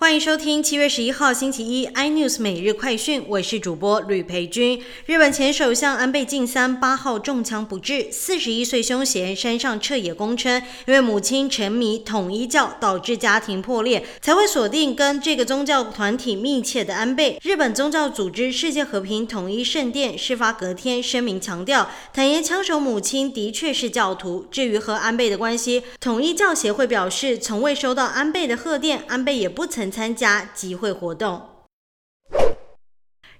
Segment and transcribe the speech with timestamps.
[0.00, 4.80] 欢迎收听七月十一号星期一 iNews 每日快讯，我是主播吕培军。
[5.04, 17.38] 日本前首相安倍晋三八号中枪不治，四十一岁凶嫌山上彻野公称，因为母亲沉迷统一教导致家庭破裂，才会锁定跟这个宗教团体密切的安倍。
[17.42, 24.46] 日本宗教组织世界和平统一圣殿事发隔天声明强调，坦言枪手母亲的确是教徒。
[24.50, 29.89] 至于和安倍的关系，统一教协会表示从未收到安倍的贺电，安倍也不曾。
[29.90, 31.59] 参加集会活动。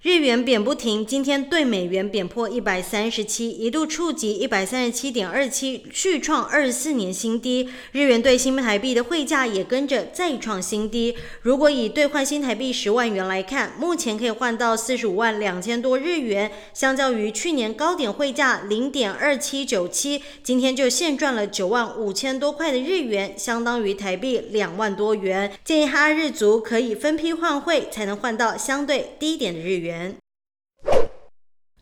[0.03, 7.69] 日元贬不停，今天对美元贬破一百三十七，一度触及一百三十七点二七，续创二十四年新低。
[7.93, 11.15] 日元对新台币的汇价也跟着再创新低。
[11.43, 25.53] 如果以兑换新台币十万元来看，目前可以换到四十五万两千多日元，相较于去年高点汇价零点二七九七，今天就现赚了九万五千多块的日元，相当于台币两万多元。
[25.63, 30.15] 建议哈日族可以分批换汇，才能换到相对低点的日元元。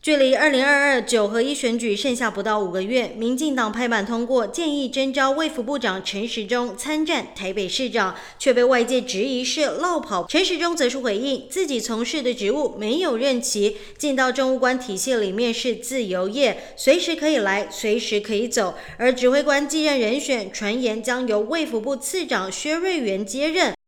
[0.01, 10.25] 距离二零二二九合一选举剩下不到五个月，民进党拍板通过建议征召卫福部长陈时中参战台北市长，却被外界质疑是落跑。
[10.25, 18.75] 陈时中则是回应自己从事的职务没有任期，进到政务官体系里面是自由业，随时可以来，随时可以走。
[18.97, 23.78] 而指挥官继任人选传言将由卫福部次长薛瑞元接任。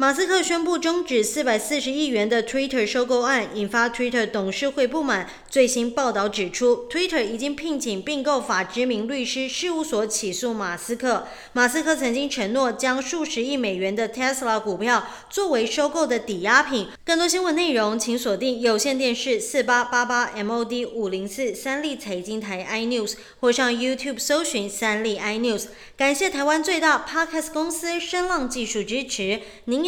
[0.00, 5.28] 马斯克宣布终止四百四十亿元的 Twitter 收购案，引发 Twitter 董事会不满。
[5.50, 11.26] 最新报道指出，Twitter 已经聘请并购法知名律师事务所起诉马斯克。
[11.52, 16.86] 马斯克曾经承诺将数十亿美元的 Tesla 股票作为收购的抵押品。
[17.04, 25.64] 更多新闻内容，请锁定有线电视四八八八 MOD 五零四三立财经台 iNews，或上 YouTube 搜寻三立 iNews。
[25.96, 29.40] 感谢台湾最大 Podcast 公司声浪技术支持。
[29.64, 29.87] 您。